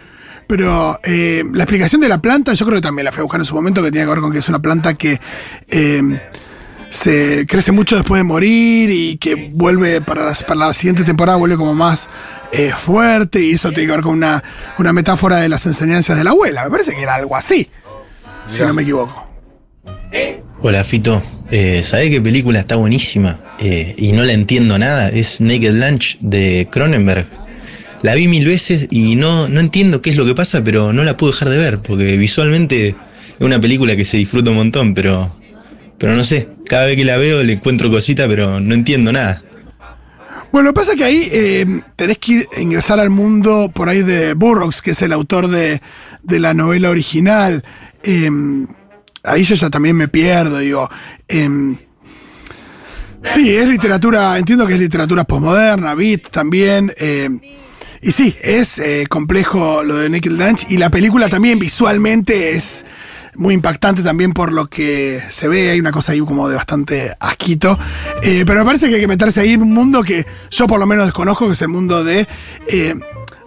[0.47, 3.41] Pero eh, la explicación de la planta, yo creo que también la fui a buscar
[3.41, 5.19] en su momento, que tiene que ver con que es una planta que
[5.69, 6.21] eh,
[6.89, 11.38] se crece mucho después de morir y que vuelve para, las- para la siguiente temporada,
[11.38, 12.08] vuelve como más
[12.51, 14.43] eh, fuerte y eso tiene que ver con una,
[14.77, 16.63] una metáfora de las enseñanzas de la abuela.
[16.65, 17.69] Me parece que era algo así,
[18.47, 19.27] si no me equivoco.
[20.60, 25.10] Hola Fito, eh, ¿sabés qué película está buenísima Eh, y no la entiendo nada?
[25.10, 27.25] Es Naked Lunch de Cronenberg.
[28.03, 31.03] La vi mil veces y no, no entiendo qué es lo que pasa, pero no
[31.05, 32.95] la puedo dejar de ver, porque visualmente es
[33.39, 35.33] una película que se disfruta un montón, pero,
[35.97, 39.41] pero no sé, cada vez que la veo le encuentro cosita, pero no entiendo nada.
[40.51, 44.81] Bueno, lo pasa que ahí eh, tenés que ingresar al mundo por ahí de Burroughs,
[44.81, 45.81] que es el autor de,
[46.23, 47.63] de la novela original.
[48.03, 48.29] Eh,
[49.23, 50.89] ahí yo ya también me pierdo, digo.
[51.29, 51.77] eh,
[53.23, 56.93] sí, es literatura, entiendo que es literatura posmoderna, beat también.
[58.03, 60.65] Y sí, es eh, complejo lo de Naked Lunch.
[60.69, 62.85] Y la película también visualmente es
[63.35, 65.71] muy impactante también por lo que se ve.
[65.71, 67.79] Hay una cosa ahí como de bastante asquito.
[68.21, 70.79] Eh, pero me parece que hay que meterse ahí en un mundo que yo por
[70.79, 72.27] lo menos desconozco, que es el mundo de,
[72.67, 72.95] eh,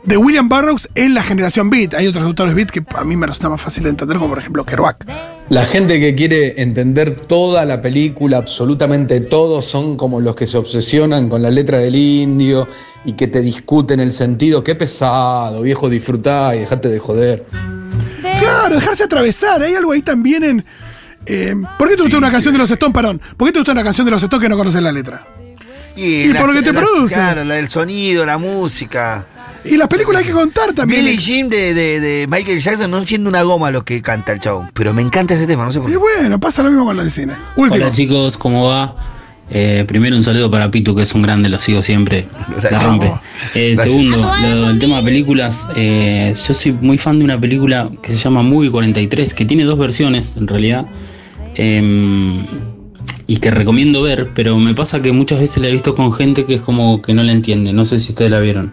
[0.05, 1.93] de William Burroughs en la generación Beat.
[1.93, 4.39] Hay otros autores Beat que a mí me resulta más fácil de entender, como por
[4.39, 5.36] ejemplo Kerouac.
[5.49, 10.57] La gente que quiere entender toda la película, absolutamente todo, son como los que se
[10.57, 12.67] obsesionan con la letra del indio
[13.05, 14.65] y que te discuten el sentido.
[14.65, 17.47] Qué pesado, viejo, disfrutá y dejate de joder.
[18.41, 19.63] Claro, dejarse atravesar.
[19.63, 20.65] Hay algo ahí también en.
[21.27, 23.21] eh, ¿Por qué te gusta una canción de los Stones, Parón?
[23.37, 25.27] ¿Por qué te gusta una canción de los Stones que no conoces la letra?
[25.95, 27.15] Y por lo que te la- produce.
[27.15, 29.27] Claro, la del sonido, la música.
[29.69, 31.05] Y las películas hay que contar también.
[31.05, 34.41] Billie Jean de, de, de Michael Jackson no siendo una goma lo que canta el
[34.41, 34.69] chavo.
[34.75, 35.99] Pero me encanta ese tema, no sé por Y qué.
[35.99, 37.33] bueno, pasa lo mismo con la de cine.
[37.57, 37.85] Último.
[37.85, 38.97] Hola chicos, ¿cómo va?
[39.49, 42.27] Eh, primero un saludo para Pitu, que es un grande, lo sigo siempre.
[42.49, 42.83] La Gracias.
[42.83, 43.07] rompe.
[43.55, 43.83] Eh, Gracias.
[43.85, 45.67] segundo, lo- el tema de películas.
[45.77, 49.65] eh, yo soy muy fan de una película que se llama Movie 43, que tiene
[49.65, 50.87] dos versiones en realidad.
[51.59, 52.45] em,
[53.29, 56.45] y que recomiendo ver, pero me pasa que muchas veces la he visto con gente
[56.45, 57.73] que es como que no la entiende.
[57.73, 58.73] No sé si ustedes la vieron.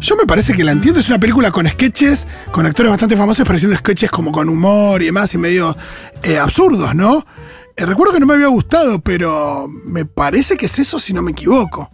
[0.00, 1.00] Yo me parece que la entiendo.
[1.00, 5.02] Es una película con sketches, con actores bastante famosos, pero haciendo sketches como con humor
[5.02, 5.76] y demás, y medio
[6.22, 7.24] eh, absurdos, ¿no?
[7.76, 11.22] Eh, recuerdo que no me había gustado, pero me parece que es eso si no
[11.22, 11.90] me equivoco.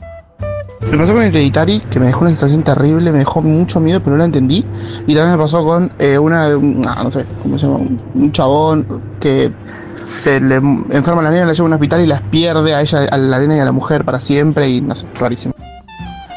[0.90, 4.12] Me pasó con Hereditary, que me dejó una sensación terrible, me dejó mucho miedo, pero
[4.12, 4.64] no la entendí.
[5.06, 7.86] Y también me pasó con eh, una, un- ah, no sé, ¿cómo se llama?
[8.14, 9.50] Un chabón que
[10.18, 12.82] se le enferma a la nena, la lleva a un hospital y las pierde a
[12.82, 15.53] ella, a la nena y a la mujer para siempre, y no sé, rarísimo.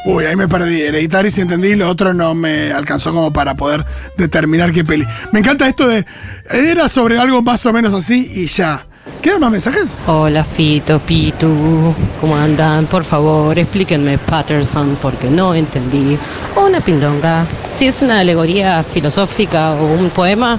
[0.08, 0.80] Uy, ahí me perdí.
[0.80, 3.84] Hereditary sí entendí, lo otro no me alcanzó como para poder
[4.16, 5.06] determinar qué peli.
[5.32, 6.06] Me encanta esto de.
[6.48, 8.86] Era sobre algo más o menos así y ya.
[9.20, 10.00] ¿Quedan más mensajes?
[10.06, 12.86] Hola Fito, Pitu, ¿cómo andan?
[12.86, 16.16] Por favor, explíquenme Patterson porque no entendí.
[16.56, 17.44] O una pindonga.
[17.70, 20.58] Si es una alegoría filosófica o un poema,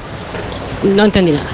[0.83, 1.49] no entendí nada.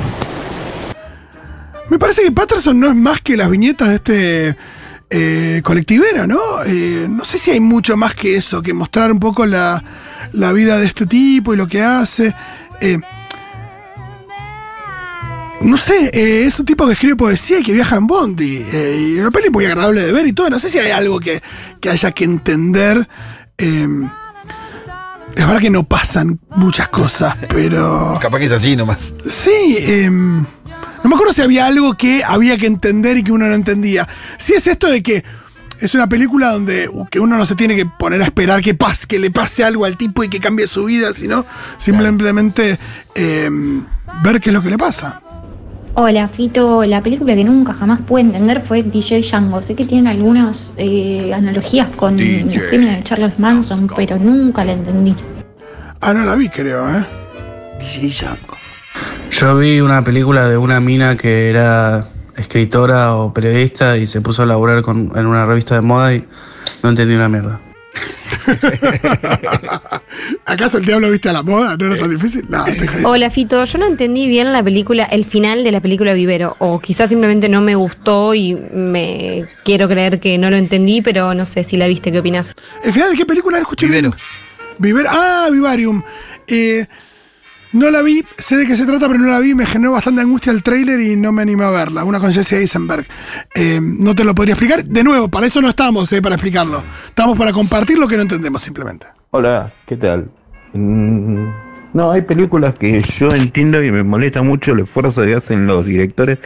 [1.87, 4.57] Me parece que Patterson no es más que las viñetas de este
[5.17, 6.39] eh, colectivero, ¿no?
[6.65, 9.81] Eh, no sé si hay mucho más que eso, que mostrar un poco la,
[10.33, 12.33] la vida de este tipo y lo que hace.
[12.81, 12.99] Eh,
[15.61, 18.65] no sé, eh, es un tipo que escribe poesía y que viaja en Bondi.
[18.71, 20.49] eh, y una peli muy agradable de ver y todo.
[20.49, 21.41] No sé si hay algo que,
[21.79, 23.07] que haya que entender.
[23.57, 23.87] eh,
[25.35, 28.17] es verdad que no pasan muchas cosas, pero.
[28.21, 29.13] Capaz que es así nomás.
[29.27, 29.77] Sí,
[31.05, 34.07] no me acuerdo si había algo que había que entender y que uno no entendía.
[34.39, 35.23] Sí es esto de que
[35.79, 39.05] es una película donde que uno no se tiene que poner a esperar que pase,
[39.05, 41.45] que le pase algo al tipo y que cambie su vida, sino
[41.77, 42.79] simplemente
[43.13, 43.85] em,
[44.23, 45.21] ver qué es lo que le pasa.
[45.93, 46.83] Hola, Fito.
[46.85, 49.61] La película que nunca jamás pude entender fue DJ Django.
[49.61, 54.71] Sé que tiene algunas eh, analogías con los crímenes de Charles Manson, pero nunca la
[54.71, 55.13] entendí.
[56.01, 57.05] Ah, no la vi, creo, ¿eh?
[57.79, 58.64] DJ Django.
[59.31, 64.43] Yo vi una película de una mina que era escritora o periodista y se puso
[64.43, 66.25] a laburar con, en una revista de moda y
[66.83, 67.59] no entendí una mierda.
[70.45, 71.75] ¿Acaso el diablo viste a la moda?
[71.77, 72.45] ¿No era tan difícil?
[72.49, 72.65] No.
[73.03, 76.79] Hola Fito, yo no entendí bien la película, el final de la película Vivero, o
[76.79, 81.45] quizás simplemente no me gustó y me quiero creer que no lo entendí, pero no
[81.45, 82.53] sé si la viste, ¿qué opinas?
[82.83, 83.57] ¿El final de qué película?
[83.59, 84.13] Escuché Vivero.
[84.77, 85.09] Vivero.
[85.11, 86.03] Ah, Vivarium.
[86.47, 86.85] Eh,
[87.73, 89.53] no la vi, sé de qué se trata, pero no la vi.
[89.53, 92.03] Me generó bastante angustia el tráiler y no me animé a verla.
[92.03, 93.05] Una con Jesse Eisenberg.
[93.53, 94.83] Eh, no te lo podría explicar.
[94.83, 96.81] De nuevo, para eso no estamos, eh, para explicarlo.
[97.07, 99.07] Estamos para compartir lo que no entendemos simplemente.
[99.31, 100.29] Hola, ¿qué tal?
[100.73, 101.47] Mm,
[101.95, 105.85] no, hay películas que yo entiendo y me molesta mucho el esfuerzo que hacen los
[105.85, 106.39] directores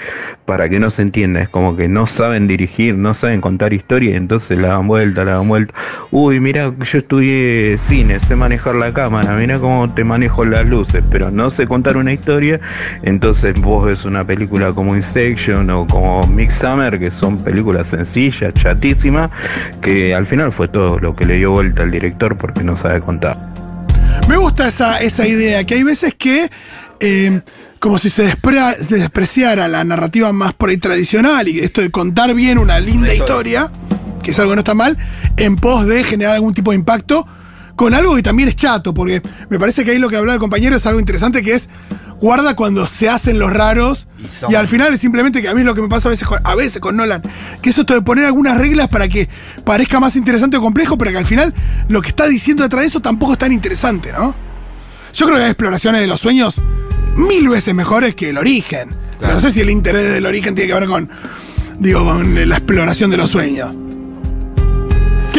[0.46, 1.42] para que no se entienda.
[1.42, 5.34] Es como que no saben dirigir, no saben contar historias, entonces la dan vuelta, la
[5.34, 5.74] dan vuelta.
[6.12, 11.04] Uy, mira, yo estudié cine, sé manejar la cámara, mira cómo te manejo las luces,
[11.10, 12.60] pero no sé contar una historia.
[13.02, 19.32] Entonces vos ves una película como Insection o como Midsummer, que son películas sencillas, chatísimas,
[19.82, 23.02] que al final fue todo lo que le dio vuelta al director porque no sabe
[23.02, 23.69] contar.
[24.30, 26.50] Me gusta esa, esa idea, que hay veces que,
[27.00, 27.42] eh,
[27.80, 31.90] como si se despre- se despreciara la narrativa más por ahí tradicional y esto de
[31.90, 33.72] contar bien una linda historia,
[34.22, 34.98] que es algo que no está mal,
[35.38, 37.26] en pos de generar algún tipo de impacto
[37.80, 40.40] con algo que también es chato, porque me parece que ahí lo que hablaba el
[40.42, 41.70] compañero es algo interesante que es
[42.20, 45.62] guarda cuando se hacen los raros son- Y al final es simplemente que a mí
[45.62, 47.22] es lo que me pasa a veces con, a veces con Nolan,
[47.62, 49.30] que es esto de poner algunas reglas para que
[49.64, 51.54] parezca más interesante o complejo, pero que al final
[51.88, 54.36] lo que está diciendo detrás de eso tampoco es tan interesante, ¿no?
[55.14, 56.62] Yo creo que hay exploraciones de los sueños
[57.16, 58.90] mil veces mejores que el origen.
[59.22, 61.10] Pero no sé si el interés del origen tiene que ver con,
[61.80, 63.74] digo, con la exploración de los sueños.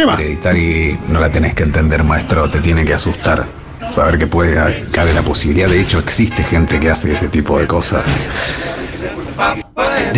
[0.01, 0.19] ¿Qué más?
[0.19, 3.45] Hereditary no la tenés que entender, maestro, te tiene que asustar.
[3.91, 7.67] Saber que puede, cabe la posibilidad, de hecho existe gente que hace ese tipo de
[7.67, 8.03] cosas.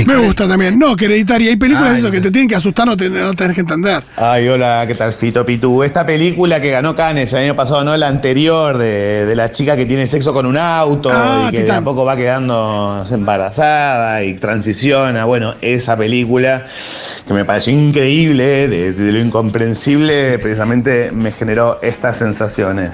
[0.06, 0.78] Me gusta también.
[0.78, 1.06] No, que.
[1.06, 4.02] Hay películas eso que te tienen que asustar, no, te, no tenés que entender.
[4.16, 5.82] Ay, hola, ¿qué tal, Fito Pitu?
[5.82, 9.76] Esta película que ganó Cannes el año pasado, no la anterior, de, de la chica
[9.76, 11.82] que tiene sexo con un auto Ah, y que de Titán.
[11.82, 15.24] a poco va quedando no embarazada y transiciona.
[15.24, 16.64] Bueno, esa película
[17.26, 22.90] que me pareció increíble, de, de lo incomprensible, precisamente me generó estas sensaciones.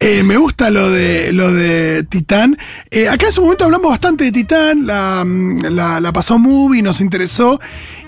[0.00, 2.58] Eh, me gusta lo de lo de Titán.
[2.90, 7.00] Eh, acá en su momento hablamos bastante de Titán, la, mm, la, pasó Movie, nos
[7.00, 7.60] interesó.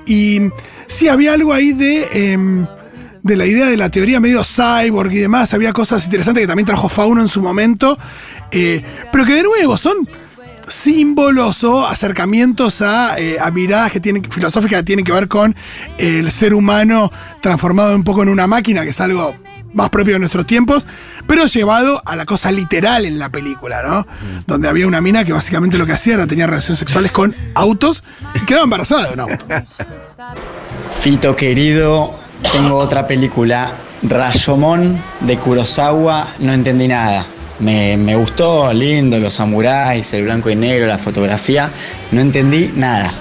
[0.05, 0.40] Y
[0.88, 2.66] sí, había algo ahí de, em,
[3.22, 5.55] de la idea de la teoría medio cyborg y demás.
[5.55, 7.99] Había cosas interesantes que también trajo Fauno en su momento.
[8.53, 10.09] eh, pero que de nuevo son
[10.68, 15.55] símbolos o acercamientos a, a miradas que tienen, filosóficas que tienen que ver con
[15.99, 19.35] el ser humano transformado un poco en una máquina, que es algo
[19.77, 20.87] más propio de nuestros tiempos,
[21.27, 24.07] pero llevado a la cosa literal en la película, ¿no?
[24.47, 28.03] Donde había una mina que básicamente lo que hacía era tener relaciones sexuales con autos
[28.35, 29.47] y quedaba embarazada de un auto.
[31.03, 32.15] Fito querido,
[32.53, 33.71] tengo otra película,
[34.03, 37.27] Rashomon de Kurosawa, no entendí nada.
[37.59, 41.71] Me, me gustó, lindo, los samuráis, el blanco y negro, la fotografía,
[42.12, 43.12] no entendí nada.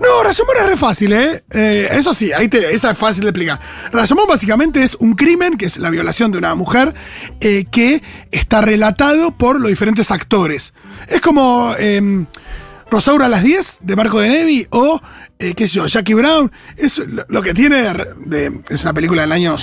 [0.00, 1.42] No, Rashomon es re fácil, ¿eh?
[1.50, 3.60] Eh, Eso sí, ahí te, esa es fácil de explicar.
[3.92, 6.94] Rashomon básicamente es un crimen, que es la violación de una mujer,
[7.40, 10.74] eh, que está relatado por los diferentes actores.
[11.08, 12.26] Es como em,
[12.90, 15.00] Rosaura a las 10 de Marco de Nevi o,
[15.38, 16.52] eh, qué sé yo, Jackie Brown.
[16.76, 17.86] Es lo, que tiene
[18.68, 19.56] Es una película del año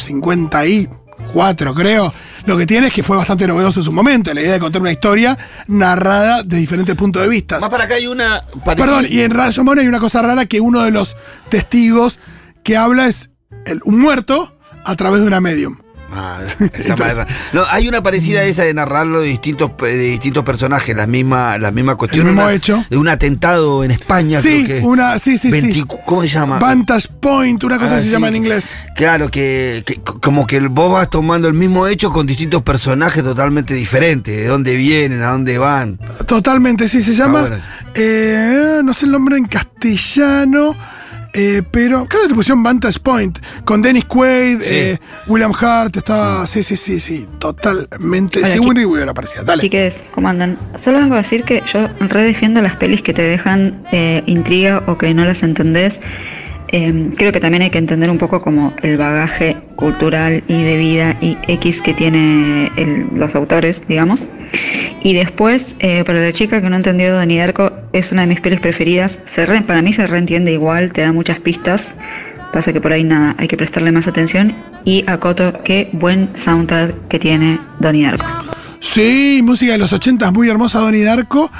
[1.28, 2.14] 54, creo.
[2.46, 4.82] Lo que tiene es que fue bastante novedoso en su momento, la idea de contar
[4.82, 7.60] una historia narrada de diferentes puntos de vista.
[7.60, 8.42] Más para acá hay una.
[8.66, 11.16] parecida- Perdón, y en Rashomon hay una cosa rara que uno de los
[11.50, 12.20] testigos
[12.64, 13.30] que habla es
[13.66, 15.78] el- un muerto a través de una medium.
[16.16, 16.40] Ah,
[16.74, 17.28] esa.
[17.54, 21.72] No, hay una parecida esa de narrarlo de distintos, de distintos personajes, la misma, la
[21.72, 22.28] misma cuestión.
[22.28, 22.84] El mismo una- hecho.
[22.90, 24.86] De un atentado en España, Sí, creo que.
[24.88, 25.62] una, sí, sí, sí.
[25.62, 26.60] 20 ¿Cómo se llama?
[26.60, 28.12] Vantage Point, una cosa Ah, se sí.
[28.12, 28.70] llama en inglés.
[28.96, 29.84] Claro, que,
[30.22, 34.76] como que vos vas tomando el mismo hecho con distintos personajes totalmente diferentes, de dónde
[34.76, 35.98] vienen, a dónde van.
[36.28, 37.42] Totalmente, sí, se llama.
[37.42, 37.56] bueno.
[37.96, 40.76] eh, no sé el nombre en castellano.
[41.34, 44.74] Eh, pero creo que te pusieron Vantage Point con Dennis Quaid, Sí.
[44.76, 46.46] eh, William Hart, estaba.
[46.48, 48.40] Sí, sí, sí, sí, totalmente.
[48.40, 49.44] Hola, sí, chi- Winnie Weaver aparecía.
[49.44, 49.62] Dale.
[49.62, 50.58] Chiques, ¿cómo andan?
[50.76, 54.98] Solo vengo a decir que yo redefiendo las pelis que te dejan eh, intriga o
[54.98, 56.00] que no las entendés.
[56.76, 60.76] Eh, creo que también hay que entender un poco como el bagaje cultural y de
[60.76, 62.72] vida y X que tiene
[63.16, 64.26] los autores, digamos.
[65.04, 68.42] Y después, eh, para la chica que no entendió Donnie Darko, es una de mis
[68.42, 69.20] pelis preferidas.
[69.24, 71.94] Se para mí se reentiende igual, te da muchas pistas.
[72.52, 74.56] Pasa que por ahí nada, hay que prestarle más atención.
[74.84, 78.26] Y acoto, qué buen soundtrack que tiene Donnie Darko.
[78.80, 81.52] Sí, música de los 80 muy hermosa, Donnie Darko.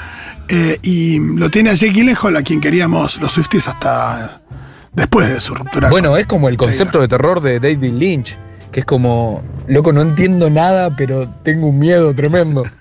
[0.48, 4.42] eh, y lo tiene a Jake Gyllenhaal, a quien queríamos los Swifties hasta
[4.94, 5.90] después de su ruptura.
[5.90, 8.38] Bueno, es como el concepto de terror de David Lynch,
[8.72, 12.62] que es como, loco, no entiendo nada, pero tengo un miedo tremendo.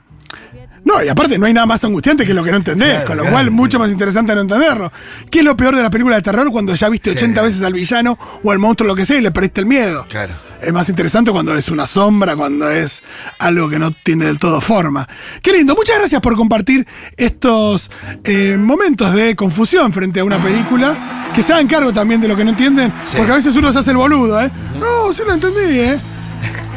[0.85, 3.15] No, y aparte no hay nada más angustiante que lo que no entendés, Claro, con
[3.15, 3.35] lo claro.
[3.37, 4.91] cual mucho más interesante no entenderlo.
[5.31, 7.71] ¿Qué es lo peor de la película de terror cuando ya viste 80 veces al
[7.71, 10.05] villano o al monstruo lo que sea y le perdiste el miedo?
[10.09, 10.33] Claro.
[10.63, 13.03] Es más interesante cuando es una sombra, cuando es
[13.39, 15.07] algo que no tiene del todo forma.
[15.41, 17.91] Qué lindo, muchas gracias por compartir estos
[18.23, 21.29] eh, momentos de confusión frente a una película.
[21.35, 23.17] Que se hagan cargo también de lo que no entienden, Sí.
[23.17, 24.51] porque a veces uno se hace el boludo, ¿eh?
[24.79, 25.99] No, sí lo entendí, ¿eh?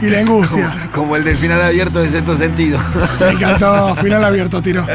[0.00, 0.74] Y la angustia.
[0.94, 2.78] Como el del final abierto de sexto sentido.
[3.20, 4.86] Me encantó, final abierto, tiro.